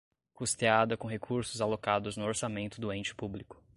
[0.33, 3.63] custeada com recursos alocados no orçamento do ente público